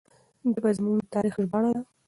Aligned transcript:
ژبه 0.51 0.69
زموږ 0.77 0.97
د 0.99 1.03
تاریخ 1.15 1.33
ژباړه 1.43 1.69
ده. 1.75 1.81